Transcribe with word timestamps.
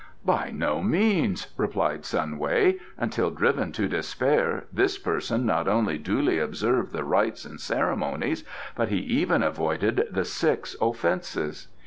"By 0.25 0.49
no 0.49 0.81
means," 0.81 1.49
replied 1.57 2.05
Sun 2.05 2.39
Wei. 2.39 2.79
"Until 2.97 3.29
driven 3.29 3.71
to 3.73 3.87
despair 3.87 4.63
this 4.73 4.97
person 4.97 5.45
not 5.45 5.67
only 5.67 5.99
duly 5.99 6.39
observed 6.39 6.91
the 6.91 7.03
Rites 7.03 7.45
and 7.45 7.61
Ceremonies, 7.61 8.43
but 8.75 8.89
he 8.89 8.97
even 8.97 9.43
avoided 9.43 10.07
the 10.09 10.25
Six 10.25 10.75
Offences. 10.81 11.67